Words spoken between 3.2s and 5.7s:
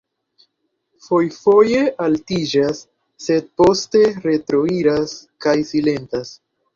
sed poste retroiras kaj